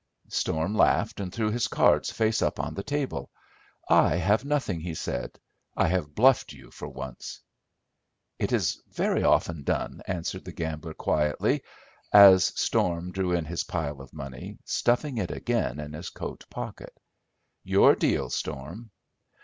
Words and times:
Storm 0.29 0.73
laughed 0.75 1.19
and 1.19 1.31
threw 1.31 1.51
his 1.51 1.67
cards 1.67 2.11
face 2.11 2.41
up 2.41 2.59
on 2.59 2.73
the 2.73 2.81
table. 2.81 3.29
"I 3.87 4.15
have 4.15 4.43
nothing," 4.43 4.79
he 4.81 4.95
said, 4.95 5.37
"I 5.77 5.89
have 5.89 6.15
bluffed 6.15 6.53
you 6.53 6.71
for 6.71 6.87
once." 6.87 7.39
"It 8.39 8.51
is 8.51 8.81
very 8.87 9.23
often 9.23 9.61
done," 9.61 10.01
answered 10.07 10.43
the 10.43 10.53
gambler, 10.53 10.95
quietly, 10.95 11.61
as 12.11 12.45
Storm 12.59 13.11
drew 13.11 13.33
in 13.33 13.45
his 13.45 13.63
pile 13.63 14.01
of 14.01 14.11
money, 14.11 14.57
stuffing 14.65 15.19
it 15.19 15.29
again 15.29 15.79
in 15.79 15.93
his 15.93 16.09
coat 16.09 16.45
pocket. 16.49 16.99
"Your 17.63 17.93
deal, 17.93 18.31
Storm." 18.31 18.89